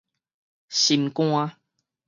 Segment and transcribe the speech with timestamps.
[0.67, 1.57] 心肝